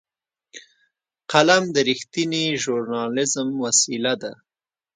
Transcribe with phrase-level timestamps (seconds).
[1.31, 4.33] قلم د رښتینې ژورنالېزم وسیله ده